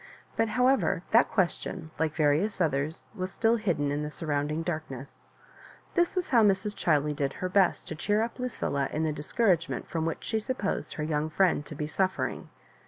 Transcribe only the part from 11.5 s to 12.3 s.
to be suf